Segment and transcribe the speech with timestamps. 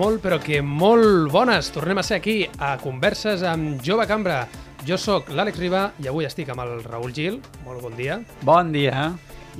[0.00, 1.66] Molt, però que molt bones.
[1.74, 4.46] Tornem a ser aquí a Converses amb Jove Cambra.
[4.88, 7.36] Jo sóc l'Àlex Riba i avui estic amb el Raül Gil.
[7.66, 8.16] Molt bon dia.
[8.48, 9.10] Bon dia.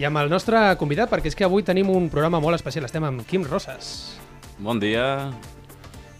[0.01, 2.89] I amb el nostre convidat, perquè és que avui tenim un programa molt especial.
[2.89, 4.17] Estem amb Quim Rosas.
[4.57, 5.29] Bon dia.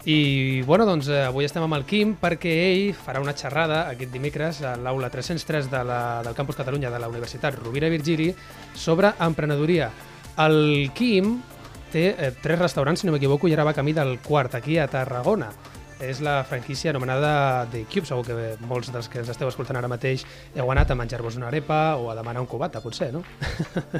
[0.05, 4.13] I, bueno, doncs eh, avui estem amb el Quim perquè ell farà una xerrada aquest
[4.13, 8.29] dimecres a l'aula 303 de la, del Campus Catalunya de la Universitat Rovira i Virgili
[8.77, 9.89] sobre emprenedoria.
[10.45, 11.39] El Quim
[11.91, 14.87] té eh, tres restaurants, si no m'equivoco, i ara va camí del quart, aquí a
[14.91, 15.51] Tarragona.
[16.01, 19.89] És la franquícia anomenada The Cube, segur que molts dels que ens esteu escoltant ara
[19.91, 20.23] mateix
[20.57, 23.21] heu anat a menjar-vos una arepa o a demanar un cubata, potser, no?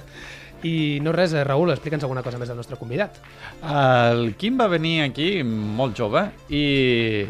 [0.65, 3.19] I no res, eh, Raül, explica'ns alguna cosa més del nostre convidat.
[3.61, 6.65] El Quim va venir aquí molt jove i,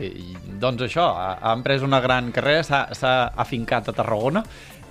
[0.08, 2.64] i doncs això, ha, ha emprès una gran carrera,
[2.96, 4.46] s'ha afincat a Tarragona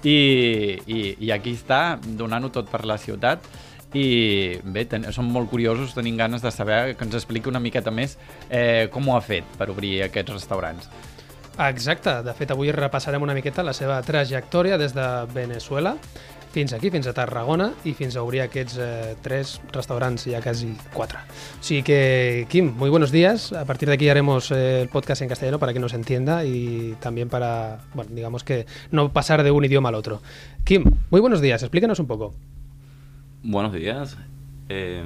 [0.05, 3.48] i, i, i aquí està donant-ho tot per la ciutat
[3.94, 7.91] i bé, ten, som molt curiosos, tenim ganes de saber que ens expliqui una miqueta
[7.91, 10.91] més eh, com ho ha fet per obrir aquests restaurants.
[11.60, 15.96] Exacte, de fet avui repassarem una miqueta la seva trajectòria des de Venezuela
[16.50, 20.72] fins aquí, fins a Tarragona i fins a obrir aquests eh, tres restaurants, ya quasi
[20.94, 21.20] quatre.
[21.61, 23.52] O sigui que, Kim, muy buenos días.
[23.52, 26.96] A partir de aquí haremos eh, el podcast en castellano para que nos entienda y
[27.00, 30.22] también para, bueno, digamos que no pasar de un idioma al otro.
[30.64, 31.62] Kim, muy buenos días.
[31.62, 32.34] Explícanos un poco.
[33.42, 34.19] Buenos días.
[34.69, 35.02] Eh,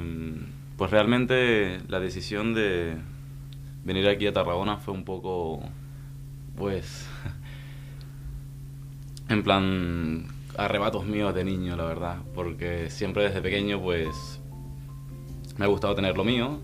[0.77, 2.97] pues realmente la decisión de
[3.85, 5.61] venir aquí a Tarragona fue un poco,
[6.57, 7.09] pues,
[9.29, 14.41] en plan arrebatos míos de niño, la verdad, porque siempre desde pequeño, pues,
[15.57, 16.59] me ha gustado tener lo mío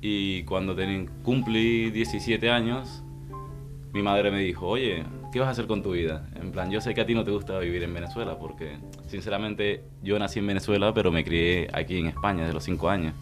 [0.00, 3.02] y cuando ten, cumplí 17 años,
[3.96, 6.28] mi madre me dijo, oye, ¿qué vas a hacer con tu vida?
[6.38, 8.76] En plan, yo sé que a ti no te gusta vivir en Venezuela, porque
[9.06, 13.14] sinceramente yo nací en Venezuela, pero me crié aquí en España desde los 5 años.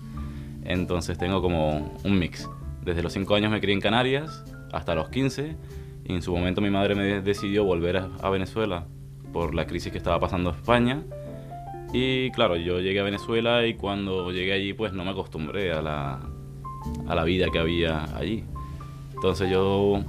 [0.64, 2.50] Entonces tengo como un mix.
[2.82, 5.56] Desde los 5 años me crié en Canarias hasta los 15
[6.06, 8.86] y en su momento mi madre me decidió volver a, a Venezuela
[9.32, 11.02] por la crisis que estaba pasando en España.
[11.92, 15.80] Y claro, yo llegué a Venezuela y cuando llegué allí pues no me acostumbré a
[15.80, 16.20] la,
[17.06, 18.42] a la vida que había allí.
[19.14, 20.04] Entonces yo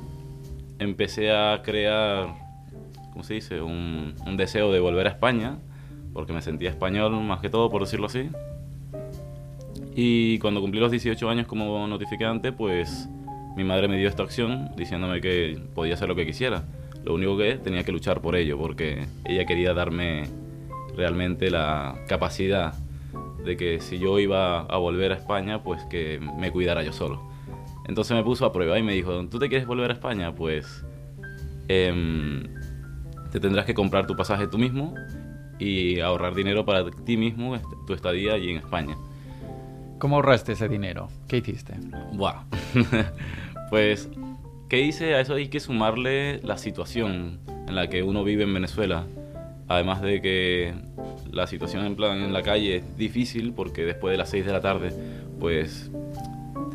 [0.79, 2.35] empecé a crear,
[3.11, 3.61] ¿cómo se dice?
[3.61, 5.59] Un, deseo de volver a España,
[6.13, 8.29] porque me sentía español más que todo, por decirlo así.
[9.95, 13.07] Y cuando cumplí los 18 años como notificante, pues
[13.55, 16.65] mi madre me dio esta opción diciéndome que podía hacer lo que quisiera.
[17.03, 20.27] Lo único que tenía que luchar por ello, porque ella quería darme
[20.97, 22.73] realmente la capacidad
[23.45, 27.34] de que si yo iba a volver a España, pues que me cuidara yo solo.
[27.87, 30.33] Entonces me puso a prueba y me dijo, ¿tú te quieres volver a España?
[30.33, 30.83] Pues
[31.67, 32.43] eh,
[33.31, 34.95] te tendrás que comprar tu pasaje tú mismo
[35.59, 37.57] y ahorrar dinero para ti mismo,
[37.87, 38.95] tu estadía allí en España.
[39.99, 41.09] ¿Cómo ahorraste ese dinero?
[41.27, 41.73] ¿Qué hiciste?
[42.13, 42.43] Buah.
[43.69, 44.09] pues,
[44.67, 45.15] ¿qué hice?
[45.15, 49.05] A eso hay que sumarle la situación en la que uno vive en Venezuela.
[49.67, 50.73] Además de que
[51.31, 54.51] la situación en plan en la calle es difícil porque después de las 6 de
[54.51, 54.91] la tarde,
[55.39, 55.91] pues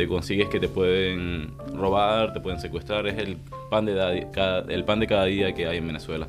[0.00, 3.36] te consigues que te pueden robar, te pueden secuestrar, es el
[3.68, 6.26] pan de cada, día que hay en Venezuela.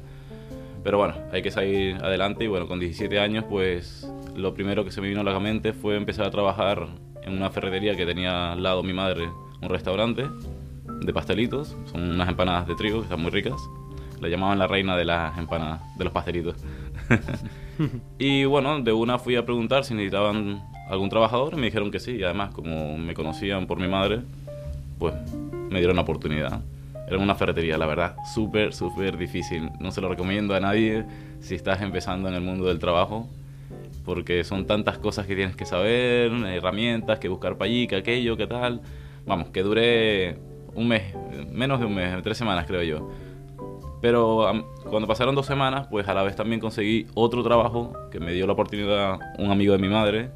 [0.83, 4.91] Pero bueno, hay que salir adelante y bueno, con 17 años pues lo primero que
[4.91, 6.85] se me vino a la mente fue empezar a trabajar
[7.23, 9.29] en una ferretería que tenía al lado mi madre,
[9.61, 10.25] un restaurante
[10.99, 13.61] de pastelitos, son unas empanadas de trigo que están muy ricas.
[14.19, 16.57] La llamaban la reina de las empanadas, de los pastelitos.
[18.19, 22.17] y bueno, de una fui a preguntar si necesitaban algún trabajador me dijeron que sí.
[22.17, 24.21] Y además, como me conocían por mi madre,
[24.99, 25.13] pues
[25.69, 26.61] me dieron la oportunidad.
[27.07, 29.69] Era una ferretería, la verdad, súper, súper difícil.
[29.79, 31.05] No se lo recomiendo a nadie
[31.41, 33.27] si estás empezando en el mundo del trabajo,
[34.05, 38.47] porque son tantas cosas que tienes que saber, herramientas, que buscar para que aquello, que
[38.47, 38.81] tal.
[39.25, 40.37] Vamos, que duré
[40.73, 41.13] un mes,
[41.51, 43.09] menos de un mes, tres semanas creo yo.
[44.01, 44.51] Pero
[44.89, 48.47] cuando pasaron dos semanas, pues a la vez también conseguí otro trabajo que me dio
[48.47, 50.31] la oportunidad un amigo de mi madre.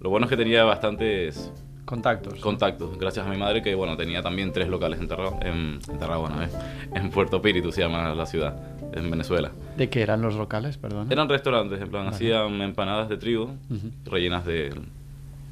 [0.00, 1.52] Lo bueno es que tenía bastantes
[1.84, 2.40] contactos.
[2.40, 5.98] Contactos, gracias a mi madre que bueno tenía también tres locales en, Tarra en, en
[5.98, 6.48] Tarragona, ¿eh?
[6.94, 8.54] en Puerto Píritu se llama la ciudad,
[8.94, 9.50] en Venezuela.
[9.76, 11.08] ¿De qué eran los locales, perdón?
[11.10, 12.16] Eran restaurantes, en plan, vale.
[12.16, 13.92] hacían empanadas de trigo uh -huh.
[14.06, 14.70] rellenas de,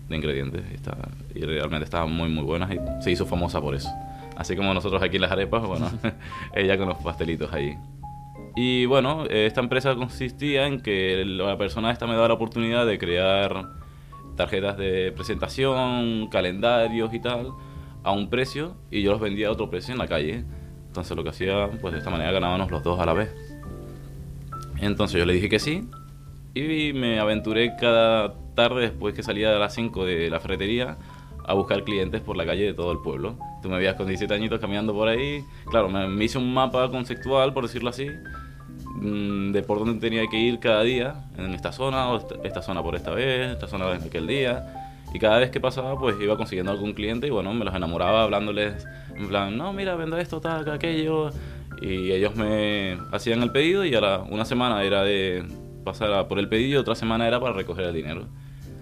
[0.08, 0.62] de ingredientes.
[0.70, 0.96] Y, está,
[1.34, 3.90] y realmente estaban muy, muy buenas y se hizo famosa por eso.
[4.36, 5.90] Así como nosotros aquí las arepas, bueno,
[6.54, 7.76] ella con los pastelitos ahí.
[8.56, 12.98] Y bueno, esta empresa consistía en que la persona esta me daba la oportunidad de
[12.98, 13.77] crear
[14.38, 17.52] tarjetas de presentación, calendarios y tal,
[18.04, 20.44] a un precio y yo los vendía a otro precio en la calle.
[20.86, 23.34] Entonces lo que hacía, pues de esta manera ganábamos los dos a la vez.
[24.80, 25.88] Entonces yo le dije que sí
[26.54, 30.96] y me aventuré cada tarde después que salía de las 5 de la ferretería
[31.44, 33.36] a buscar clientes por la calle de todo el pueblo.
[33.60, 35.42] Tú me veías con 17 añitos caminando por ahí.
[35.70, 38.08] Claro, me, me hice un mapa conceptual, por decirlo así,
[39.00, 42.96] de por dónde tenía que ir cada día, en esta zona, o esta, zona por
[42.96, 44.74] esta vez, esta zona en aquel día.
[45.14, 48.24] Y cada vez que pasaba, pues iba consiguiendo algún cliente y bueno, me los enamoraba
[48.24, 48.84] hablándoles
[49.16, 51.30] en plan, no, mira, vendo esto, tal, aquello.
[51.80, 55.44] Y ellos me hacían el pedido y ahora una semana era de
[55.84, 58.26] pasar a por el pedido y otra semana era para recoger el dinero.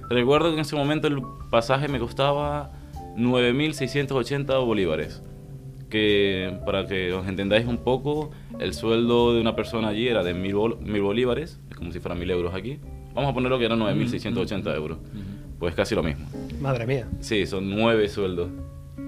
[0.09, 2.71] Recuerdo que en ese momento el pasaje me costaba
[3.17, 5.23] 9.680 bolívares.
[5.97, 10.35] Que para que os entendáis un poco, el sueldo de una persona allí era de
[10.35, 12.79] 1.000 bol- 1.000 bolívares, es como si fueran 1.000 euros aquí.
[13.15, 14.99] Vamos a ponerlo que eran 9.680 euros.
[15.59, 16.27] Pues casi lo mismo.
[16.61, 17.09] Madre mía.
[17.21, 18.51] Sí, son nueve sueldos.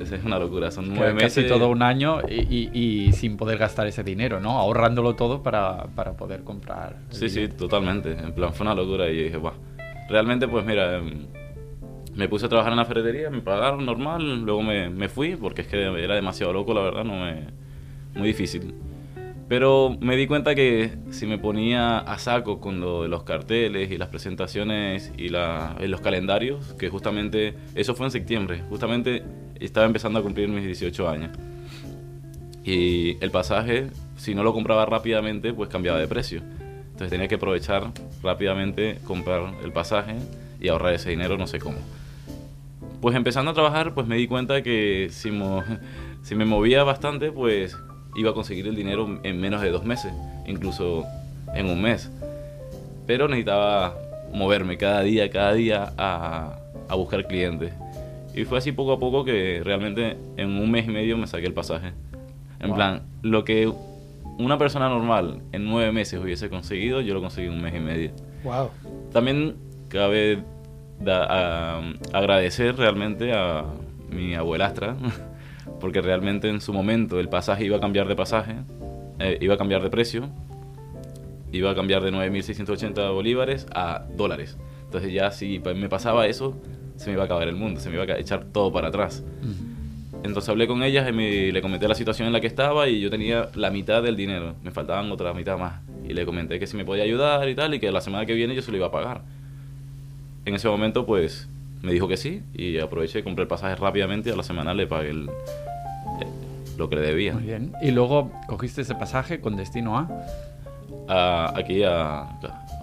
[0.00, 1.52] Esa es una locura, son nueve Que Casi meses.
[1.58, 2.70] todo un año y, y-
[3.08, 4.52] y sin poder gastar ese dinero, ¿no?
[4.52, 6.96] Ahorrándolo todo para, para poder comprar.
[7.10, 7.56] Sí, sí, billete.
[7.56, 8.12] totalmente.
[8.12, 9.52] En plan, fue una locura y yo dije, Buah.
[10.08, 11.26] Realmente, pues mira, em,
[12.18, 15.62] me puse a trabajar en la ferretería, me pagaron normal, luego me, me fui porque
[15.62, 17.46] es que era demasiado loco, la verdad, no me...
[18.16, 18.74] Muy difícil.
[19.48, 23.92] Pero me di cuenta que si me ponía a saco con lo de los carteles
[23.92, 29.22] y las presentaciones y, la, y los calendarios, que justamente eso fue en septiembre, justamente
[29.60, 31.30] estaba empezando a cumplir mis 18 años.
[32.64, 36.42] Y el pasaje, si no lo compraba rápidamente, pues cambiaba de precio.
[36.90, 37.92] Entonces tenía que aprovechar
[38.24, 40.16] rápidamente, comprar el pasaje
[40.60, 41.78] y ahorrar ese dinero, no sé cómo.
[43.00, 45.62] Pues empezando a trabajar, pues me di cuenta que si, mo-
[46.22, 47.76] si me movía bastante, pues
[48.16, 50.12] iba a conseguir el dinero en menos de dos meses,
[50.46, 51.04] incluso
[51.54, 52.10] en un mes.
[53.06, 53.94] Pero necesitaba
[54.34, 56.58] moverme cada día, cada día a,
[56.88, 57.72] a buscar clientes.
[58.34, 61.46] Y fue así poco a poco que realmente en un mes y medio me saqué
[61.46, 61.92] el pasaje.
[62.60, 62.74] En Wow.
[62.76, 63.72] plan, lo que
[64.38, 67.80] una persona normal en nueve meses hubiese conseguido, yo lo conseguí en un mes y
[67.80, 68.10] medio.
[68.44, 68.70] Wow.
[69.12, 69.56] También
[69.88, 70.42] cabe
[71.00, 71.26] da-
[71.78, 73.64] a- agradecer realmente a
[74.10, 74.96] mi abuelastra,
[75.80, 78.54] porque realmente en su momento el pasaje iba a cambiar de pasaje,
[79.18, 80.28] eh, iba a cambiar de precio,
[81.52, 84.56] iba a cambiar de 9.680 bolívares a dólares.
[84.84, 86.56] Entonces ya si me pasaba eso,
[86.96, 89.22] se me iba a acabar el mundo, se me iba a echar todo para atrás.
[90.24, 93.00] Entonces hablé con ellas y me- le comenté la situación en la que estaba y
[93.00, 95.80] yo tenía la mitad del dinero, me faltaban otra mitad más.
[96.08, 98.34] Y le comenté que si me podía ayudar y tal y que la semana que
[98.34, 99.22] viene yo se lo iba a pagar.
[100.48, 101.46] En ese momento pues
[101.82, 104.86] me dijo que sí y aproveché, compré el pasaje rápidamente y a la semana le
[104.86, 106.26] pagué el- eh,
[106.78, 107.34] lo que le debía.
[107.34, 107.72] Muy bien.
[107.82, 110.08] Y luego cogiste ese pasaje con destino a.
[111.08, 112.22] A- aquí a,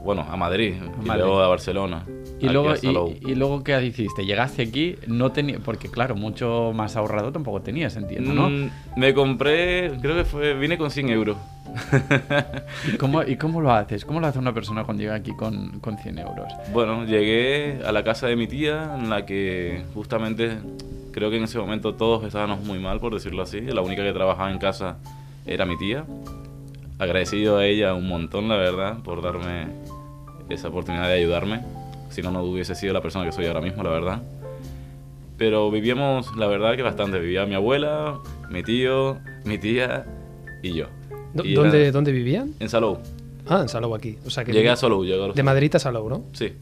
[0.05, 1.23] bueno, a Madrid, y Madrid.
[1.23, 2.05] luego a Barcelona.
[2.39, 4.23] Y luego, a y, y luego, ¿qué hiciste?
[4.25, 5.59] Llegaste aquí, no tenía.
[5.59, 8.49] Porque, claro, mucho más ahorrado tampoco tenías, entiendo, ¿no?
[8.49, 11.37] Mm, me compré, creo que fue, vine con 100 euros.
[12.93, 14.05] ¿Y, cómo, ¿Y cómo lo haces?
[14.05, 16.53] ¿Cómo lo hace una persona cuando llega aquí con, con 100 euros?
[16.71, 20.59] Bueno, llegué a la casa de mi tía, en la que justamente
[21.11, 23.61] creo que en ese momento todos estábamos muy mal, por decirlo así.
[23.61, 24.97] La única que trabajaba en casa
[25.47, 26.05] era mi tía.
[26.99, 29.67] Agradecido a ella un montón, la verdad, por darme
[30.49, 31.61] esa oportunidad de ayudarme.
[32.09, 34.21] Si no, no hubiese sido la persona que soy ahora mismo, la verdad.
[35.37, 37.19] Pero vivíamos, la verdad, que bastante.
[37.19, 40.05] Vivía mi abuela, mi tío, mi tía
[40.63, 40.85] y yo.
[41.43, 42.53] Y ¿Dónde, era- ¿Dónde vivían?
[42.59, 42.99] En Salou.
[43.47, 44.17] Ah, en Salou aquí.
[44.25, 46.23] O sea que Llegué a Salou, llegué a los De Madrid a Salou, ¿no?
[46.31, 46.53] Sí.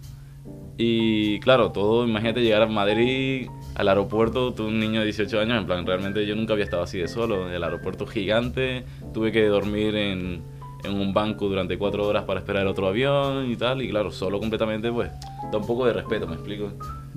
[0.75, 5.60] Y claro, todo, imagínate llegar a Madrid, al aeropuerto, tú un niño de 18 años,
[5.60, 7.52] en plan, realmente yo nunca había estado así de solo.
[7.52, 10.42] El aeropuerto gigante, tuve que dormir en,
[10.84, 13.82] en un banco durante cuatro horas para esperar otro avión y tal.
[13.82, 15.12] Y claro, solo completamente, pues,
[15.52, 16.72] da un poco de respeto, me explico.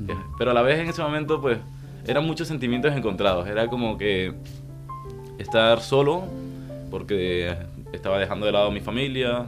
[0.08, 1.58] Eh, Pero a la vez en ese momento, pues,
[2.06, 3.48] eran muchos sentimientos encontrados.
[3.48, 4.34] Era como que
[5.38, 6.24] estar solo,
[6.90, 7.54] porque
[7.92, 9.46] estaba dejando de lado a mi familia,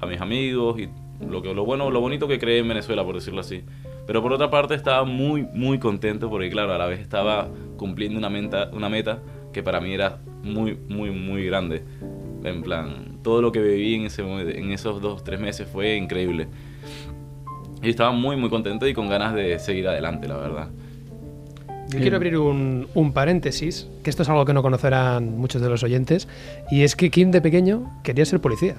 [0.00, 0.88] a mis amigos y
[1.28, 3.62] lo que lo bueno, lo bonito que creé en Venezuela, por decirlo así.
[4.06, 8.18] Pero por otra parte estaba muy, muy contento porque claro, a la vez estaba cumpliendo
[8.18, 9.20] una meta, una meta
[9.52, 11.82] que para mí era muy, muy, muy grande.
[12.42, 15.96] En plan, todo lo que viví en, ese, mo- en esos dos, tres meses fue
[15.96, 16.46] increíble.
[17.82, 20.68] Y estaba muy, muy contento y con ganas de seguir adelante, la verdad.
[21.88, 25.68] Yo quiero abrir un, un paréntesis, que esto es algo que no conocerán muchos de
[25.68, 26.28] los oyentes,
[26.70, 28.76] y es que Kim de pequeño quería ser policía.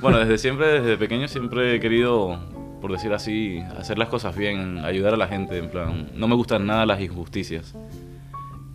[0.00, 2.38] Bueno, desde siempre, desde pequeño, siempre he querido
[2.80, 6.34] por decir así, hacer las cosas bien, ayudar a la gente, en plan, no me
[6.34, 7.74] gustan nada las injusticias.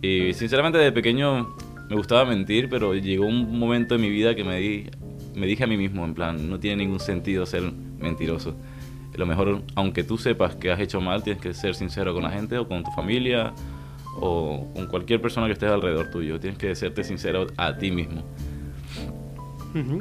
[0.00, 1.48] Y sinceramente de pequeño
[1.88, 4.90] me gustaba mentir, pero llegó un momento en mi vida que me, di,
[5.34, 8.54] me dije a mí mismo, en plan, no tiene ningún sentido ser mentiroso.
[9.14, 12.30] Lo mejor, aunque tú sepas que has hecho mal, tienes que ser sincero con la
[12.30, 13.52] gente o con tu familia
[14.20, 16.38] o con cualquier persona que estés alrededor tuyo.
[16.38, 18.22] Tienes que serte sincero a ti mismo.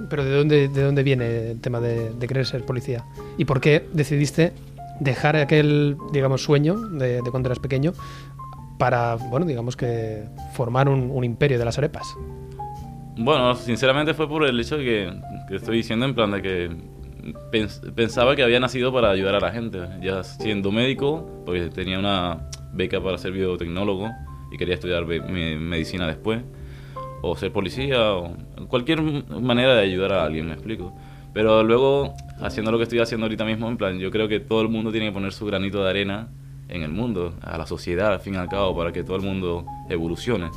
[0.10, 3.06] Pero ¿de dónde, ¿de dónde viene el tema de, querer ser policía?
[3.40, 4.54] ¿Y por qué decidiste
[5.00, 7.94] dejar aquel, digamos, sueño de cuando eras pequeño
[8.78, 12.08] para, bueno, digamos que formar un, imperio de las arepas?
[13.18, 15.12] Bueno, sinceramente fue por el hecho que,
[15.48, 16.70] que estoy diciendo en plan de que
[17.52, 19.80] pens- pensaba que había nacido para ayudar a la gente.
[20.02, 24.10] Ya siendo médico, porque tenía una beca para ser biotecnólogo
[24.52, 26.42] y quería estudiar medicina después.
[27.24, 28.36] O ser policía, o
[28.68, 30.96] cualquier manera de ayudar a alguien, me explico.
[31.34, 34.62] Pero luego, haciendo lo que estoy haciendo ahorita mismo, en plan, yo creo que todo
[34.62, 36.30] el mundo tiene que poner su granito de arena
[36.70, 39.24] en el mundo, a la sociedad, al fin y al cabo, para que todo el
[39.24, 40.50] mundo evolucione.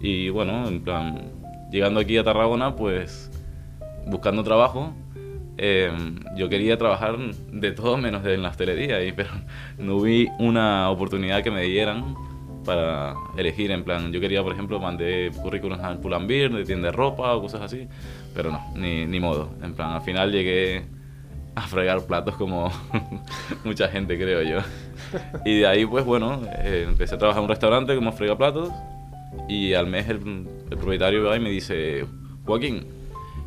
[0.00, 1.32] Y bueno, en plan,
[1.70, 3.30] llegando aquí a Tarragona, pues
[4.06, 4.92] buscando trabajo,
[5.58, 5.90] eh,
[6.36, 9.30] yo quería trabajar de todo menos en la hostelería, y, pero
[9.78, 12.14] no vi una oportunidad que me dieran
[12.64, 13.70] para elegir.
[13.70, 17.40] En plan, yo quería, por ejemplo, mandé currículums al Pull&Bear, de tienda de ropa o
[17.40, 17.88] cosas así,
[18.34, 19.50] pero no, ni, ni modo.
[19.62, 20.84] En plan, al final llegué
[21.54, 22.70] a fregar platos como
[23.64, 24.58] mucha gente, creo yo.
[25.44, 28.70] Y de ahí, pues bueno, eh, empecé a trabajar en un restaurante como fregaplatos
[29.48, 32.06] y al mes el, el propietario va y me dice,
[32.44, 32.86] Joaquín,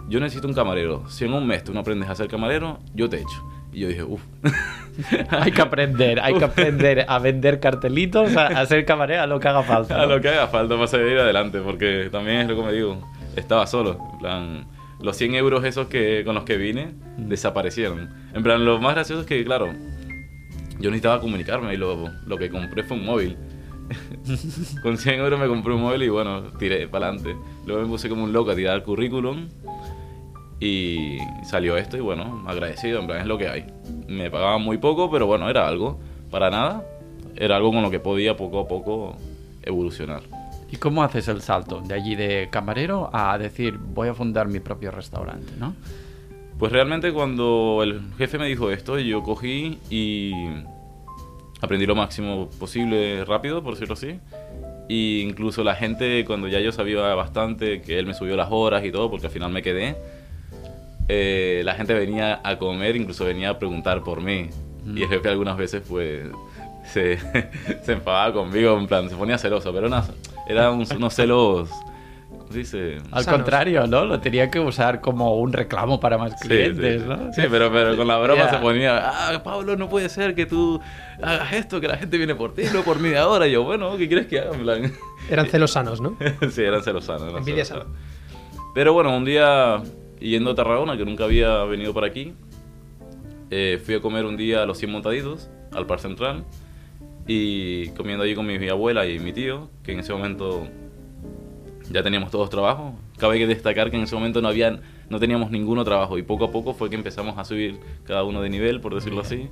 [0.10, 1.08] yo necesito un camarero.
[1.10, 3.48] Si en un mes tú no aprendes a ser camarero, yo te echo.
[3.72, 4.22] Y yo dije, uff.
[5.30, 9.40] Hay que aprender, hay que aprender a vender cartelitos, a, a ser camarero, a lo
[9.40, 9.96] que haga falta.
[9.96, 10.16] A ¿no?
[10.16, 13.02] lo que haga falta para seguir adelante, porque también es lo que me digo,
[13.38, 13.98] estaba solo.
[14.14, 14.68] En plan,
[15.00, 18.10] los 100 euros esos que, con los que vine desaparecieron.
[18.34, 19.74] En plan, lo más gracioso es que, claro,
[20.80, 23.38] yo necesitaba comunicarme y lo, lo que compré fue un móvil.
[24.84, 27.36] con 100 euros me compré un móvil y bueno, tiré para adelante.
[27.66, 29.48] Luego me puse como un loco a tirar el currículum
[30.60, 33.66] y salió esto y bueno, agradecido, en plan, es lo que hay.
[34.08, 36.00] Me pagaban muy poco, pero bueno, era algo.
[36.30, 36.86] Para nada,
[37.36, 39.16] era algo con lo que podía poco a poco
[39.64, 40.22] evolucionar.
[40.72, 44.60] ¿Y cómo haces el salto de allí de camarero a decir voy a fundar mi
[44.60, 45.74] propio restaurante, ¿no?
[46.60, 50.34] Pues realmente cuando el jefe me dijo esto, yo cogí y
[51.62, 54.20] aprendí lo máximo posible rápido, por decirlo así.
[54.90, 58.84] Y incluso la gente, cuando ya yo sabía bastante, que él me subió las horas
[58.84, 59.96] y todo, porque al final me quedé,
[61.08, 64.50] eh, la gente venía a comer, incluso venía a preguntar por mí.
[64.96, 66.28] Y el jefe algunas veces pues
[66.92, 67.18] se,
[67.84, 70.04] se enfadaba conmigo, en plan, se ponía celoso, pero era,
[70.48, 71.89] era un- unos celos, ¿cómo se
[72.54, 72.98] dice?
[73.12, 73.40] Al Sanos.
[73.42, 74.06] contrario, ¿no?
[74.06, 77.08] Lo tenía que usar como un reclamo para más Sí, clientes, sí.
[77.08, 77.34] ¿no?
[77.34, 78.50] Sí, pero, pero con la broma Ya.
[78.52, 78.98] se ponía,
[79.34, 80.80] ah, Pablo, no puede ser que tú
[81.22, 83.48] hagas esto, que la gente viene por ti, no por mí ahora.
[83.48, 84.56] Y yo, bueno, ¿qué quieres que haga?
[84.56, 84.94] En plan,
[85.30, 86.18] Eran celos sanos, ¿no?
[86.52, 87.24] sí, eran celosanos.
[87.24, 87.96] eran Envidia celosanos.
[88.74, 89.82] Pero bueno, un día
[90.20, 92.34] yendo a Tarragona, que nunca había venido por aquí,
[93.52, 96.44] eh, fui a comer un día a los 100 montaditos, al Par Central,
[97.28, 100.68] y comiendo allí con mi, mi abuela y mi tío, que en ese momento
[101.90, 102.94] ya teníamos todos trabajo.
[103.18, 104.80] Cabe que destacar que en ese momento no, había,
[105.10, 108.42] no teníamos ninguno trabajo y poco a poco fue que empezamos a subir cada uno
[108.42, 109.50] de nivel, por decirlo así.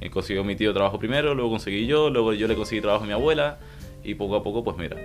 [0.00, 3.06] Eh, consiguió mi tío trabajo primero, luego conseguí yo, luego yo le conseguí trabajo a
[3.06, 3.58] mi abuela
[4.02, 4.96] y poco a poco pues mira.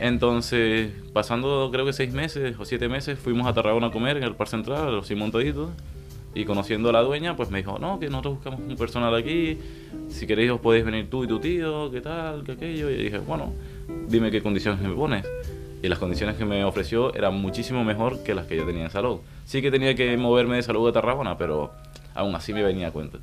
[0.00, 4.24] Entonces, pasando creo que seis meses o siete meses, fuimos a Tarragona a comer en
[4.24, 5.70] el Par Central, los Cien Montaditos.
[6.36, 9.56] Y conociendo a la dueña, pues me dijo, no, que nosotros buscamos un personal aquí,
[10.08, 12.90] si queréis os podéis venir tú y tu tío, qué tal, qué aquello.
[12.90, 13.52] Y dije, bueno,
[14.08, 15.24] dime qué condiciones me pones.
[15.84, 18.90] Y las condiciones que me ofreció eran muchísimo mejor que las que yo tenía en
[18.90, 19.20] Salou.
[19.44, 21.72] Sí que tenía que moverme de Salou a Tarragona, pero
[22.14, 23.18] aún así me venía a cuenta.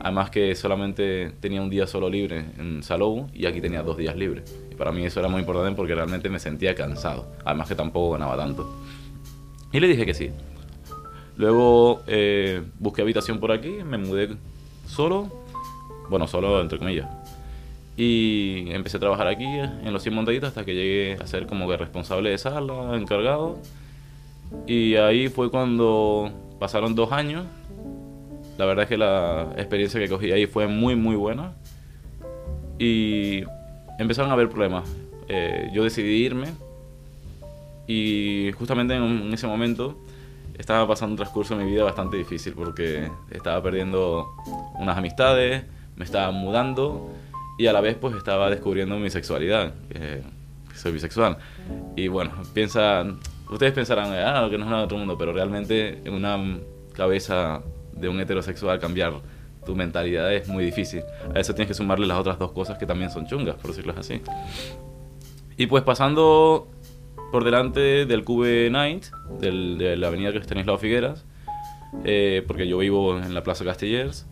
[0.00, 4.16] Además que solamente tenía un día solo libre en Salou y aquí tenía dos días
[4.16, 4.52] libres.
[4.72, 7.28] Y para mí eso era muy importante porque realmente me sentía cansado.
[7.44, 8.68] Además que tampoco ganaba tanto.
[9.70, 10.32] Y le dije que sí.
[11.36, 14.30] Luego eh, busqué habitación por aquí, me mudé
[14.84, 15.30] solo,
[16.08, 17.19] bueno, solo entre comillas.
[18.02, 21.68] Y empecé a trabajar aquí en los 100 montaditos hasta que llegué a ser como
[21.68, 23.58] que responsable de sala, encargado.
[24.66, 27.44] Y ahí fue cuando pasaron dos años.
[28.56, 31.52] La verdad es que la experiencia que cogí ahí fue muy, muy buena.
[32.78, 33.42] Y
[33.98, 34.88] empezaron a haber problemas.
[35.28, 36.46] Eh, yo decidí irme
[37.86, 39.98] y justamente en, ese momento
[40.56, 44.26] estaba pasando un transcurso de mi vida bastante difícil porque estaba perdiendo
[44.78, 45.64] unas amistades,
[45.96, 47.10] me estaba mudando
[47.60, 50.22] y a la vez pues estaba descubriendo mi sexualidad, que
[50.70, 51.36] que soy bisexual.
[51.96, 53.18] Y bueno, piensan,
[53.50, 56.38] ustedes pensarán, ah, que no es nada de otro mundo, pero realmente en una
[56.94, 57.60] cabeza
[57.92, 59.14] de un heterosexual cambiar
[59.66, 61.02] tu mentalidad es muy difícil.
[61.34, 63.92] A eso tienes que sumarle las otras dos cosas que también son chungas, por decirlo
[63.98, 64.22] así.
[65.56, 66.68] Y pues pasando
[67.32, 69.06] por delante del Cube Night,
[69.40, 71.26] del- de la avenida Estanislao Figueras,
[72.04, 74.26] eh, porque yo vivo en la Plaza Castellers,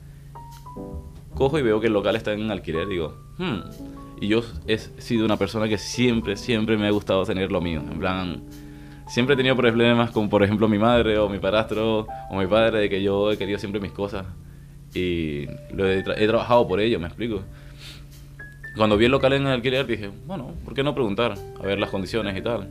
[1.38, 2.86] cojo y veo que el local está en alquiler.
[2.88, 3.60] Digo, hmm.
[4.20, 7.80] Y yo he sido una persona que siempre, siempre me ha gustado tener lo mío.
[7.80, 8.42] En plan,
[9.06, 12.80] siempre he tenido problemas con, por ejemplo, mi madre o mi padrastro o mi padre,
[12.80, 14.26] de que yo he querido siempre mis cosas.
[14.92, 17.42] Y lo he, tra- he trabajado por ello, me explico.
[18.76, 21.34] Cuando vi el local en alquiler dije, bueno, ¿por qué no preguntar?
[21.60, 22.68] A ver las condiciones y tal.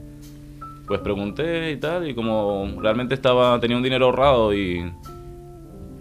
[0.85, 4.89] Pues pregunté y tal, y como realmente estaba tenía un dinero ahorrado y,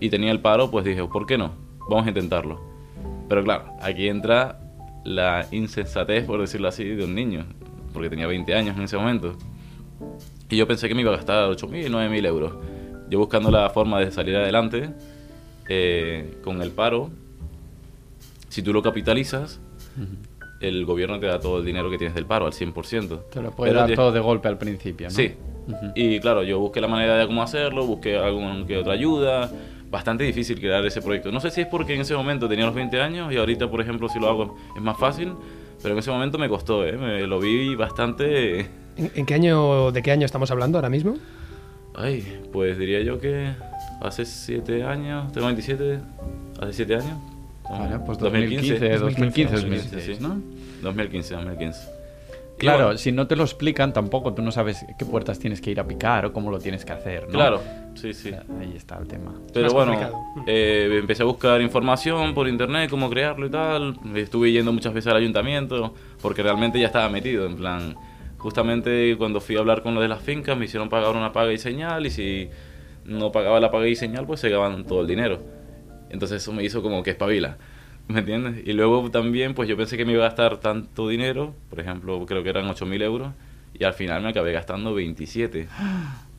[0.00, 1.52] y tenía el paro, pues dije, ¿por qué no?
[1.88, 2.60] Vamos a intentarlo.
[3.28, 4.60] Pero claro, aquí entra
[5.04, 7.46] la insensatez, por decirlo así, de un niño,
[7.92, 9.36] porque tenía 20 años en ese momento.
[10.48, 12.54] Y yo pensé que me iba a gastar 8.000, 9.000 euros.
[13.08, 14.90] Yo buscando la forma de salir adelante
[15.68, 17.10] eh, con el paro,
[18.48, 19.60] si tú lo capitalizas,
[20.60, 23.24] el gobierno te da todo el dinero que tienes del paro al 100%.
[23.30, 25.14] Te lo puede Pero dar todo de golpe al principio, ¿no?
[25.14, 25.34] Sí.
[25.94, 29.50] Y claro, yo busqué la manera de cómo hacerlo, busqué alguna que otra ayuda.
[29.90, 31.30] Bastante difícil crear ese proyecto.
[31.30, 33.80] No sé si es porque en ese momento tenía los 20 años y ahorita, por
[33.80, 35.32] ejemplo, si lo hago es más fácil,
[35.82, 36.92] pero en ese momento me costó, ¿eh?
[36.92, 38.60] Me lo vi bastante...
[38.96, 41.16] ¿En, en qué año, de qué año estamos hablando ahora mismo?
[41.94, 43.52] Ay, pues diría yo que
[44.00, 45.98] hace 7 años, tengo 27,
[46.60, 47.18] hace 7 años.
[47.68, 50.40] Vale, pues 2015, 2015, 2016, ¿no?
[50.82, 51.80] 2015, 2015.
[52.56, 55.60] Y Claro, bueno, si no te lo explican tampoco, tú no sabes qué puertas tienes
[55.60, 57.30] que ir a picar o cómo lo tienes que hacer, ¿no?
[57.30, 57.60] Claro,
[57.96, 58.32] sí, sí.
[58.60, 59.34] Ahí está el tema.
[59.52, 63.98] Pero bueno, eh, empecé a buscar información por internet, cómo crearlo y tal.
[64.14, 67.46] Estuve yendo muchas veces al ayuntamiento porque realmente ya estaba metido.
[67.46, 67.96] En plan,
[68.38, 71.52] justamente cuando fui a hablar con los de las fincas me hicieron pagar una paga
[71.52, 72.48] y señal y si
[73.04, 75.40] no pagaba la paga y señal pues se gaban todo el dinero.
[76.10, 77.58] Entonces eso me hizo como que espabila.
[78.08, 78.62] ¿Me entiendes?
[78.64, 82.24] Y luego también, pues yo pensé que me iba a gastar tanto dinero, por ejemplo,
[82.24, 83.32] creo que eran 8.000 euros,
[83.74, 85.68] y al final me acabé gastando 27.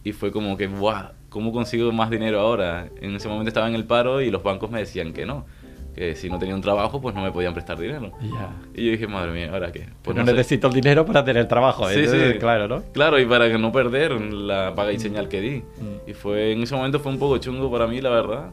[0.04, 1.10] Y fue como que, ¡guau!
[1.30, 2.88] ¿Cómo consigo más dinero ahora?
[3.02, 5.46] En ese momento estaba en el paro y los bancos me decían que no,
[5.94, 8.12] que si no tenía un trabajo, pues no me podían prestar dinero.
[8.22, 8.52] Ya.
[8.74, 9.88] Y yo dije, madre mía, ¿ahora qué?
[10.04, 10.34] Pues no no sé.
[10.38, 12.32] necesito el dinero para tener trabajo, Sí, ¿eh?
[12.34, 12.40] sí.
[12.40, 12.84] Claro, ¿no?
[12.94, 15.58] Claro, y para que no perder la paga y señal que di.
[15.60, 16.10] Mm.
[16.10, 18.52] Y fue en ese momento fue un poco chungo para mí, la verdad,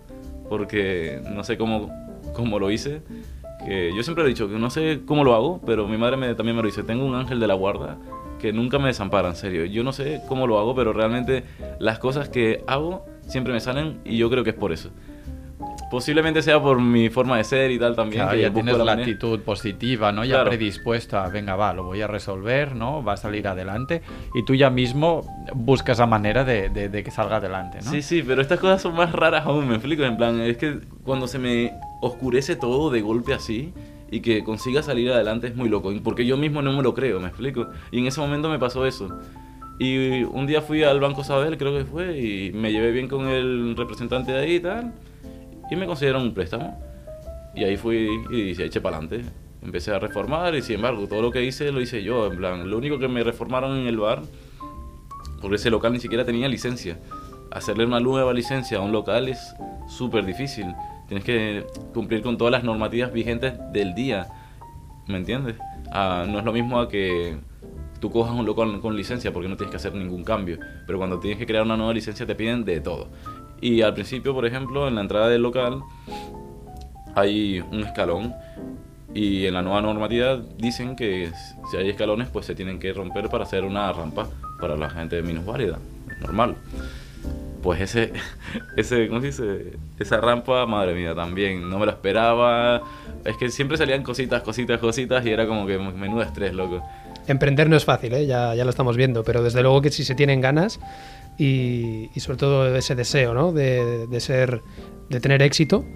[0.49, 1.91] porque no sé cómo,
[2.35, 3.03] cómo lo hice.
[3.67, 6.35] Que yo siempre he dicho que no sé cómo lo hago, pero mi madre me,
[6.35, 6.83] también me lo dice.
[6.83, 7.97] Tengo un ángel de la guarda
[8.45, 9.65] que nunca me desampara, en serio.
[9.65, 11.45] Yo no sé cómo lo hago, pero realmente
[11.79, 14.91] las cosas que hago siempre me salen y yo creo que es por eso.
[15.91, 18.23] Posiblemente sea por mi forma de ser y tal también.
[18.23, 20.25] Claro, que ya tienes la manera- actitud positiva, ¿no?
[20.25, 20.51] Ya Claro.
[20.51, 23.03] predispuesto a, venga, va, lo voy a resolver, ¿no?
[23.03, 24.03] Va a salir adelante.
[24.35, 25.23] Y tú ya mismo
[25.55, 27.91] buscas la manera de, de- de que salga adelante, ¿no?
[27.91, 30.03] Sí, sí, pero estas cosas son más raras aún, me explico.
[30.05, 33.73] En plan, es que cuando se me oscurece todo de golpe así
[34.15, 35.93] y que consiga salir adelante es muy loco.
[36.05, 37.67] Porque yo mismo no me lo creo, me explico.
[37.91, 39.09] Y en ese momento me pasó eso.
[39.81, 43.27] Y un día fui al Banco Sabadell, creo que fue, y me llevé bien con
[43.27, 44.93] el representante de ahí y tal.
[45.69, 46.81] Y me consiguieron un préstamo.
[47.57, 49.29] Y ahí fui y se eché para adelante.
[49.63, 52.31] Empecé a reformar y sin embargo todo lo que hice lo hice yo.
[52.31, 54.23] En plan, lo único que me reformaron en el bar
[55.41, 57.01] porque ese local ni siquiera tenía licencia.
[57.51, 59.41] Hacerle una nueva licencia a un local es
[59.89, 60.67] súper difícil.
[61.09, 64.29] Tienes que cumplir con todas las normativas vigentes del día.
[65.07, 65.57] ¿Me entiendes?
[65.93, 67.37] Ah, no es lo mismo a que
[68.01, 70.59] tú cojas un local con licencia porque no tienes que hacer ningún cambio.
[70.87, 73.09] Pero cuando tienes que crear una nueva licencia te piden de todo.
[73.61, 75.83] Y al principio, por ejemplo, en la entrada del local
[77.15, 78.35] hay un escalón
[79.15, 81.31] y en la nueva normatividad dicen que
[81.71, 84.29] si hay escalones pues se tienen que romper para hacer una rampa
[84.61, 85.79] para la gente minusválida,
[86.21, 86.57] normal.
[87.65, 88.13] Pues ese,
[88.77, 89.73] ese, ¿cómo se dice?
[89.99, 92.83] Esa rampa, madre mía, también, no me lo esperaba.
[93.25, 96.87] Es que siempre salían cositas, cositas, cositas y era como que menudo estrés, loco.
[97.27, 98.27] Emprender no es fácil, ¿eh?
[98.27, 100.79] ya, ya lo estamos viendo, pero desde luego que si se tienen ganas
[101.39, 103.51] y, y sobre todo ese deseo ¿no?
[103.51, 104.61] de, de ser,
[105.09, 105.87] de tener éxito,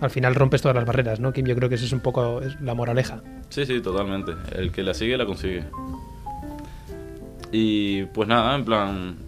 [0.00, 1.34] al final rompes todas las barreras, ¿no?
[1.34, 3.20] Kim, yo creo que eso es un poco la moraleja.
[3.50, 4.32] Sí, sí, totalmente.
[4.56, 5.64] El que la sigue, la consigue.
[7.52, 9.27] Y pues nada, en plan,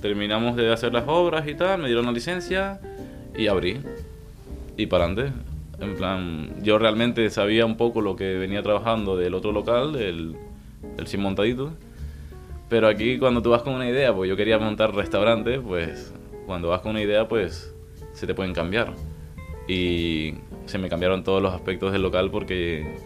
[0.00, 2.80] terminamos de hacer las obras y tal, me dieron la licencia
[3.36, 3.80] y abrí.
[4.76, 5.32] Y para adelante.
[5.80, 10.36] En plan, yo realmente sabía un poco lo que venía trabajando del otro local, el,
[10.96, 11.72] el sin montadito.
[12.68, 16.12] Pero aquí cuando tú vas con una idea, pues yo quería montar restaurante, pues
[16.46, 17.74] cuando vas con una idea, pues
[18.12, 18.94] se te pueden cambiar.
[19.68, 20.34] Y
[20.66, 22.96] se me cambiaron todos los aspectos del local porque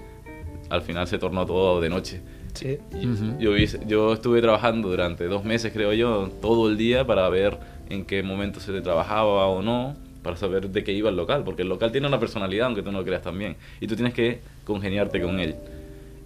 [0.70, 2.22] al final se tornó todo de noche.
[2.54, 2.78] Sí.
[3.00, 3.38] Y Ujú.
[3.38, 7.58] yo, hice- yo estuve trabajando durante dos meses, creo yo, todo el día para ver
[7.88, 9.96] en qué momento se trabajaba o no.
[10.22, 12.92] para saber de qué iba el local, porque el local tiene una personalidad, aunque tú
[12.92, 15.56] no lo creas también, y tú tienes que congeniarte con él.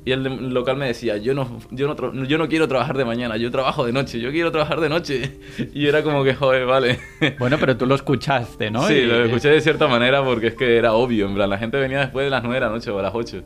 [0.04, 3.38] Y el local me decía, yo no, yo, no, yo no quiero trabajar de mañana,
[3.38, 5.32] yo trabajo de noche, yo quiero trabajar de noche.
[5.74, 6.98] Y era como que, joder, vale.
[7.38, 8.86] Bueno, pero tú lo escuchaste, ¿no?
[8.86, 11.56] Sí, Y- lo escuché de cierta manera porque es que era obvio, en plan, la
[11.56, 13.42] gente venía después de las 9 de la noche o a las 8.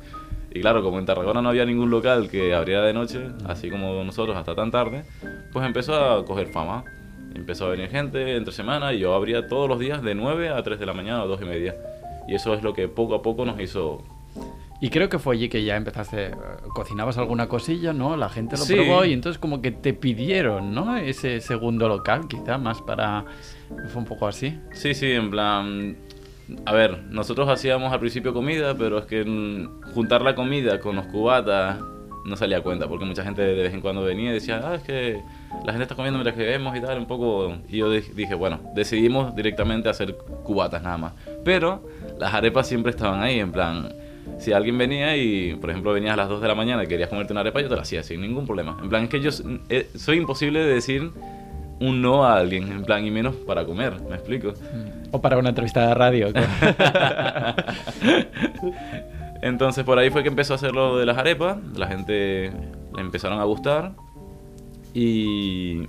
[0.52, 4.02] Y claro, como en Tarragona no había ningún local que abriera de noche, así como
[4.02, 5.04] nosotros hasta tan tarde,
[5.52, 6.84] pues empezó a coger fama.
[7.34, 10.62] Empezó a venir gente entre semana y yo abría todos los días de 9 a
[10.62, 11.76] 3 de la mañana o 2 y media.
[12.26, 14.02] Y eso es lo que poco a poco nos hizo...
[14.82, 16.30] Y creo que fue allí que ya empezaste, eh,
[16.74, 18.16] cocinabas alguna cosilla, ¿no?
[18.16, 18.74] La gente lo Sí.
[18.74, 20.96] probó y entonces como que te pidieron, ¿no?
[20.96, 23.24] Ese segundo local, quizá más para...
[23.92, 24.58] Fue un poco así.
[24.72, 25.96] Sí, sí, en plan...
[26.66, 29.22] A ver, nosotros hacíamos al principio comida, pero es que
[29.94, 31.78] juntar la comida con los cubatas
[32.24, 34.74] no salía a cuenta, porque mucha gente de vez en cuando venía y decía, ah,
[34.74, 35.22] es que
[35.64, 37.54] la gente está comiendo mientras que vemos y tal, un poco...
[37.68, 41.12] Y yo di- dije, bueno, decidimos directamente hacer cubatas nada más.
[41.44, 41.82] Pero
[42.18, 43.88] las arepas siempre estaban ahí, en plan...
[44.38, 47.08] Si alguien venía y, por ejemplo, venías a las 2 de la mañana y querías
[47.08, 48.76] comerte una arepa, yo te la hacía sin ningún problema.
[48.82, 49.30] En plan, es que yo
[49.70, 51.10] eh, soy imposible de decir
[51.80, 54.52] un no a alguien, en plan, y menos para comer, ¿me explico?
[55.10, 56.28] O para una entrevista de radio.
[59.42, 62.52] Entonces por ahí fue que empezó a hacer lo de las arepas, la gente
[62.94, 63.92] le empezaron a gustar
[64.92, 65.86] y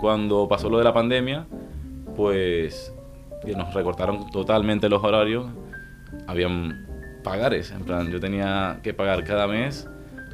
[0.00, 1.46] cuando pasó lo de la pandemia,
[2.16, 2.92] pues
[3.44, 5.46] que nos recortaron totalmente los horarios,
[6.26, 6.86] habían
[7.22, 9.88] pagares, en plan yo tenía que pagar cada mes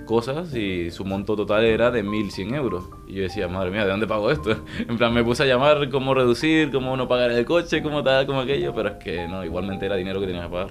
[0.07, 2.85] cosas y su monto total era de 1.100 euros.
[3.07, 4.65] Y yo decía, madre mía, ¿de dónde pago esto?
[4.89, 8.25] En plan, me puse a llamar cómo reducir, cómo no pagar el coche, cómo tal,
[8.25, 10.71] cómo aquello, pero es que no, igualmente era dinero que tenía que pagar.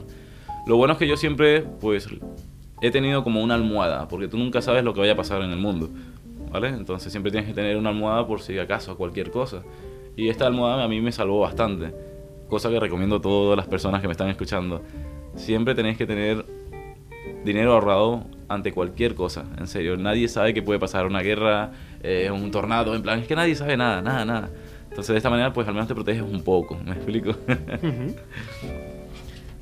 [0.66, 2.08] Lo bueno es que yo siempre, pues,
[2.82, 5.52] he tenido como una almohada, porque tú nunca sabes lo que vaya a pasar en
[5.52, 5.90] el mundo,
[6.52, 6.70] ¿vale?
[6.70, 9.64] Entonces siempre tienes que tener una almohada por si acaso, cualquier cosa.
[10.16, 11.94] Y esta almohada a mí me salvó bastante,
[12.50, 14.82] cosa que recomiendo a todas las personas que me están escuchando.
[15.36, 16.46] Siempre tenéis que tener
[17.44, 19.98] dinero ahorrado ante cualquier cosa, en serio.
[19.98, 23.56] Nadie sabe que puede pasar una guerra, eh, un tornado, en plan, es que nadie
[23.56, 24.50] sabe nada, nada, nada.
[24.90, 27.36] Entonces de esta manera, pues al menos te proteges un poco, ¿me explico?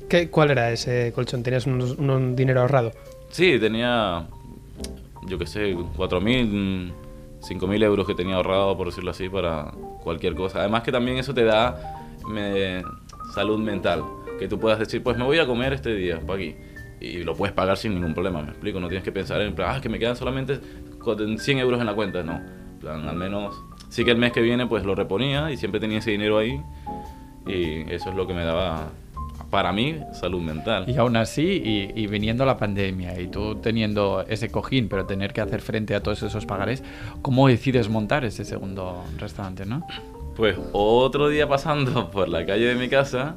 [0.08, 1.42] ¿Qué, ¿Cuál era ese colchón?
[1.42, 2.92] ¿Tenías un, un- dinero ahorrado?
[3.30, 4.26] Sí, tenía,
[5.26, 6.92] yo qué sé, 4.000,
[7.40, 10.60] 5.000 euros que tenía ahorrado, por decirlo así, para cualquier cosa.
[10.60, 12.82] Además que también eso te da me-
[13.34, 14.02] salud mental.
[14.38, 16.54] Que tú puedas decir, pues me voy a comer este día, para aquí.
[17.00, 18.80] Y lo puedes pagar sin ningún problema, me explico.
[18.80, 20.58] No tienes que pensar en plan, ah, que me quedan solamente
[21.02, 22.22] cu- 100 euros en la cuenta.
[22.22, 22.40] No,
[22.80, 23.54] plan, al menos...
[23.90, 26.60] Sí que el mes que viene pues lo reponía y siempre tenía ese dinero ahí.
[27.46, 28.88] Y eso es lo que me daba,
[29.50, 30.84] para mí, salud mental.
[30.88, 35.32] Y aún así, y, y viniendo la pandemia, y tú teniendo ese cojín, pero tener
[35.32, 36.82] que hacer frente a todos esos pagares,
[37.22, 39.86] ¿cómo decides montar ese segundo restaurante, no?
[40.36, 43.36] Pues otro día pasando por la calle de mi casa,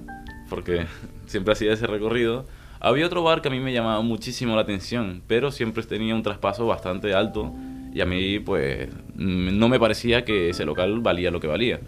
[0.50, 0.86] porque
[1.28, 2.46] siempre hacía ese recorrido,
[2.80, 6.24] había otro bar que a mí me llamaba muchísimo la atención, pero siempre tenía un
[6.24, 7.52] traspaso bastante alto
[7.94, 11.80] y a mí pues no me parecía que ese local valía lo que valía.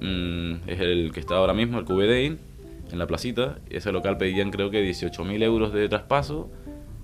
[0.00, 2.36] Mm, es el que está ahora mismo, el QBD,
[2.94, 6.50] en la placita, ese local pedían creo que 18.000 euros de traspaso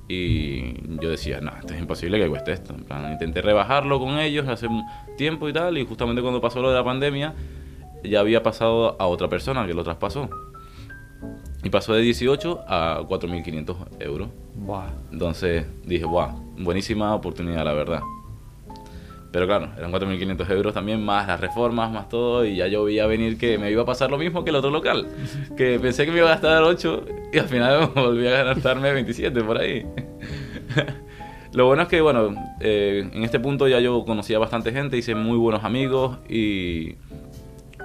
[0.09, 2.75] y yo decía, no, esto es imposible que cueste esto.
[2.75, 4.83] En plan, intenté rebajarlo con ellos hace un
[5.17, 7.35] tiempo y tal, y justamente cuando pasó lo de la pandemia,
[8.03, 10.29] ya había pasado a otra persona que lo traspasó.
[11.63, 14.31] Y pasó de 18 a 4.500 euros.
[14.57, 14.89] Buah.
[15.13, 18.01] Entonces dije, wow, buenísima oportunidad, la verdad.
[19.33, 23.07] Pero claro, eran 4.500 euros también, más las reformas, más todo, y ya yo veía
[23.07, 25.07] venir que me iba a pasar lo mismo que el otro local.
[25.57, 29.43] Que pensé que me iba a gastar 8 y al final volví a gastarme 27
[29.43, 29.87] por ahí.
[31.53, 35.17] Lo bueno es que, bueno, eh, en este punto ya yo conocía bastante gente, hice
[35.17, 36.95] muy buenos amigos y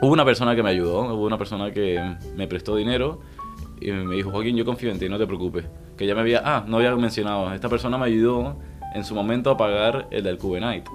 [0.01, 1.99] hubo una persona que me ayudó, hubo una persona que
[2.35, 3.21] me prestó dinero
[3.81, 5.65] y me dijo, Joaquín, yo confío en ti, no te preocupes.
[5.97, 8.55] Que ya me había, ah, no había mencionado, esta persona me ayudó
[8.93, 10.85] en su momento a pagar el del Cube Night,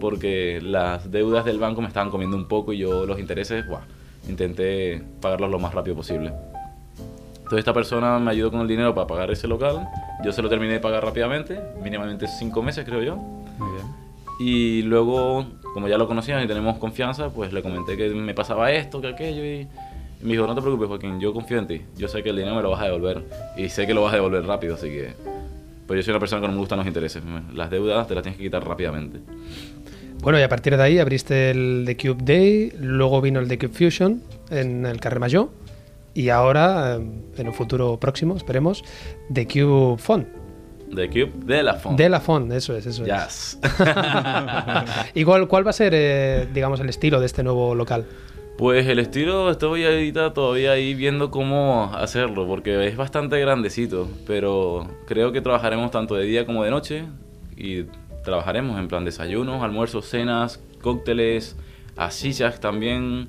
[0.00, 3.82] porque las deudas del banco me estaban comiendo un poco y yo los intereses, buah,
[4.28, 6.32] intenté pagarlos lo más rápido posible.
[7.36, 9.86] Entonces esta persona me ayudó con el dinero para pagar ese local,
[10.24, 13.16] yo se lo terminé de pagar rápidamente, mínimamente cinco meses creo yo.
[13.16, 13.86] Muy bien.
[14.40, 18.72] Y luego, como ya lo conocían y tenemos confianza, pues le comenté que me pasaba
[18.72, 19.68] esto, que aquello y
[20.22, 22.56] me dijo, no te preocupes Joaquín, yo confío en ti, yo sé que el dinero
[22.56, 23.22] me lo vas a devolver
[23.56, 25.43] y sé que lo vas a devolver rápido, así que...
[25.86, 28.22] Pues yo soy una persona que no me gustan los intereses, las deudas te las
[28.22, 29.20] tienes que quitar rápidamente.
[30.22, 33.58] Bueno, y a partir de ahí abriste el The Cube Day, luego vino el The
[33.58, 35.50] Cube Fusion en el Carrer Major
[36.14, 38.82] y ahora, eh, en un futuro próximo, esperemos,
[39.32, 40.26] The Cube Font.
[40.94, 41.98] The Cube de la Font.
[41.98, 43.58] De la Font, eso es, eso Yes.
[43.62, 43.70] es.
[45.14, 48.06] ¿Y cuál, cuál va a ser, eh, digamos, el estilo de este nuevo local?
[48.56, 54.86] Pues el estilo estoy ahorita todavía ahí viendo cómo hacerlo, porque es bastante grandecito, pero
[55.06, 57.04] creo que trabajaremos tanto de día como de noche
[57.56, 57.86] y
[58.22, 61.56] trabajaremos en plan desayunos, almuerzos, cenas, cócteles,
[61.96, 63.28] asillas también,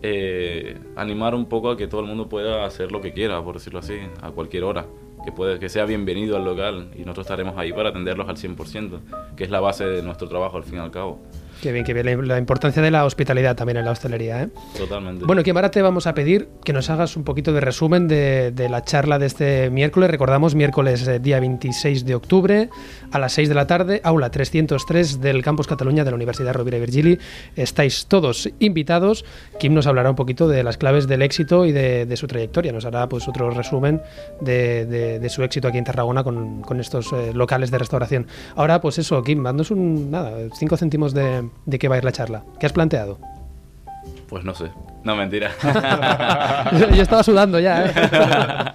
[0.00, 3.56] eh, animar un poco a que todo el mundo pueda hacer lo que quiera, por
[3.56, 4.86] decirlo así, a cualquier hora,
[5.22, 9.00] que, puede, que sea bienvenido al local y nosotros estaremos ahí para atenderlos al 100%,
[9.36, 11.18] que es la base de nuestro trabajo al fin y al cabo.
[11.62, 12.26] Qué bien, qué bien.
[12.26, 14.42] La, importancia de la hospitalidad también en la hostelería.
[14.42, 14.48] ¿eh?
[14.76, 15.24] Totalmente.
[15.24, 18.50] Bueno, Kim, ahora te vamos a pedir que nos hagas un poquito de resumen de,
[18.50, 20.10] de la charla de este miércoles.
[20.10, 22.68] Recordamos, miércoles eh, día 26 de octubre
[23.12, 26.78] a las 6 de la tarde, aula 303 del Campus Cataluña de la Universidad Rovira
[26.78, 27.18] i Virgili.
[27.54, 29.24] Estáis todos invitados.
[29.60, 32.72] Kim nos hablará un poquito de las claves del éxito y de, de su trayectoria.
[32.72, 34.02] Nos hará pues otro resumen
[34.40, 38.26] de, su éxito aquí en Tarragona con, con estos eh, locales de restauración.
[38.56, 42.04] Ahora, pues eso, Kim, dándonos un, nada, cinco céntimos de, de qué va a ir
[42.04, 42.44] la charla.
[42.58, 43.18] ¿Qué has planteado?
[44.28, 44.70] Pues no sé.
[45.04, 45.50] No, mentira.
[46.94, 47.92] Yo estaba sudando ya, ¿eh?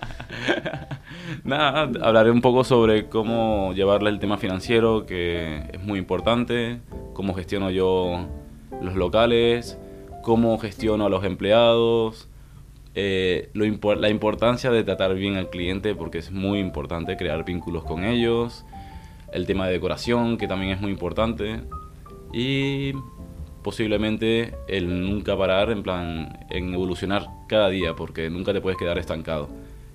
[1.43, 6.79] Nada, hablaré un poco sobre cómo llevarle el tema financiero, que es muy importante,
[7.13, 8.27] cómo gestiono yo
[8.81, 9.77] los locales,
[10.23, 12.27] cómo gestiono a los empleados,
[12.95, 17.45] eh, lo impor- la importancia de tratar bien al cliente, porque es muy importante crear
[17.45, 18.65] vínculos con ellos,
[19.31, 21.61] el tema de decoración, que también es muy importante,
[22.33, 22.93] y
[23.63, 28.97] posiblemente el nunca parar en plan en evolucionar cada día porque nunca te puedes quedar
[28.97, 29.49] estancado.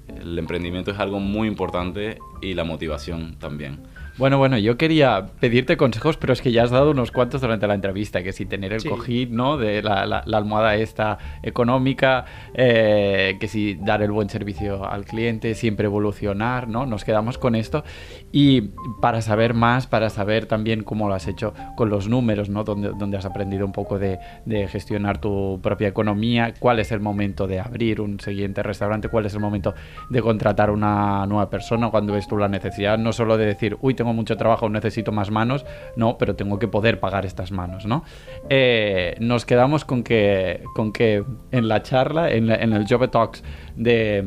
[0.08, 3.80] El emprendimiento es algo muy importante y la motivación también.
[4.18, 7.66] Bueno, bueno, yo quería pedirte consejos, pero es que ya has dado unos cuantos durante
[7.66, 8.88] la entrevista, que si tener el Sí.
[8.88, 9.56] cojín, ¿no?
[9.56, 15.04] De la, la- la almohada esta económica, eh, que si dar el buen servicio al
[15.04, 16.84] cliente, siempre evolucionar, ¿no?
[16.86, 17.84] Nos quedamos con esto.
[18.32, 18.70] Y
[19.00, 22.64] para saber más, para saber también cómo lo has hecho con los números, ¿no?
[22.64, 27.00] Donde, donde has aprendido un poco de, de gestionar tu propia economía, cuál es el
[27.00, 29.74] momento de abrir un siguiente restaurante, cuál es el momento
[30.10, 33.94] de contratar una nueva persona cuando ves tú la necesidad, no solo de decir, uy,
[34.02, 35.64] tengo mucho trabajo, necesito más manos,
[35.96, 38.02] no, pero tengo que poder pagar estas manos, ¿no?
[38.50, 43.08] Eh, nos quedamos con que, con que en la charla, en, la- en el Job
[43.10, 43.44] Talks
[43.76, 44.24] de,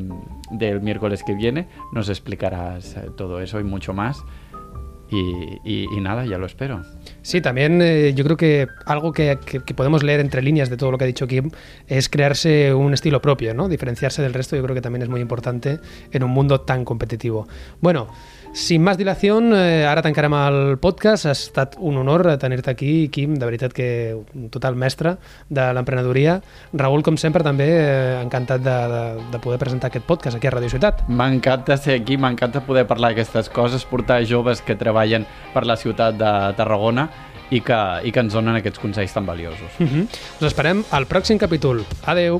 [0.52, 4.24] del miércoles que viene, nos explicarás eh, todo eso y mucho más.
[5.12, 6.82] Y, y- y nada, ya lo espero.
[7.22, 10.78] Sí, también eh, yo creo que algo que, que- que podemos leer entre líneas de
[10.78, 11.52] todo lo que ha dicho Kim
[11.86, 13.70] es crearse un estilo propio, ¿no?
[13.70, 15.80] Diferenciarse del resto yo creo que también es muy importante
[16.12, 17.48] en un mundo tan competitivo.
[17.82, 18.08] Bueno,
[18.56, 21.26] sin más dilación, eh, ara tancarem el podcast.
[21.28, 25.18] Ha estat un honor tenir-te aquí, Kim, de veritat que un total mestre
[25.50, 26.40] de l'emprenedoria.
[26.74, 30.56] Raül, com sempre, també eh, encantat de, de, de poder presentar aquest podcast aquí a
[30.56, 31.04] Radio Ciutat.
[31.12, 36.16] M'encanta ser aquí, m'encanta poder parlar d'aquestes coses, portar joves que treballen per la ciutat
[36.16, 37.10] de Tarragona
[37.52, 39.68] i que, i que ens donen aquests consells tan valiosos.
[39.80, 40.08] Uh -huh.
[40.40, 41.84] Us esperem al pròxim capítol.
[42.06, 42.40] Adeu!